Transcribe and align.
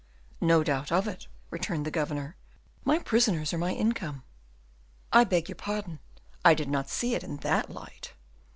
"No 0.41 0.63
doubt 0.63 0.91
of 0.91 1.07
it," 1.07 1.27
returned 1.51 1.85
the 1.85 1.91
governor, 1.91 2.35
"my 2.83 2.97
prisoners 2.97 3.53
are 3.53 3.59
my 3.59 3.71
income." 3.71 4.23
"I 5.13 5.25
beg 5.25 5.47
your 5.47 5.55
pardon, 5.55 5.99
I 6.43 6.55
did 6.55 6.69
not 6.69 6.89
see 6.89 7.13
it 7.13 7.23
in 7.23 7.37
that 7.37 7.69
light." 7.69 8.15